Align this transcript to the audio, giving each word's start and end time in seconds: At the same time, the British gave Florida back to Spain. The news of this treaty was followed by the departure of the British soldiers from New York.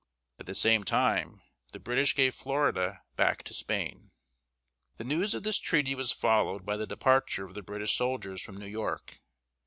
At 0.39 0.47
the 0.47 0.55
same 0.55 0.83
time, 0.83 1.43
the 1.73 1.79
British 1.79 2.15
gave 2.15 2.33
Florida 2.33 3.03
back 3.17 3.43
to 3.43 3.53
Spain. 3.53 4.09
The 4.97 5.03
news 5.03 5.35
of 5.35 5.43
this 5.43 5.59
treaty 5.59 5.93
was 5.93 6.11
followed 6.11 6.65
by 6.65 6.75
the 6.77 6.87
departure 6.87 7.45
of 7.45 7.53
the 7.53 7.61
British 7.61 7.95
soldiers 7.95 8.41
from 8.41 8.57
New 8.57 8.65
York. 8.65 9.19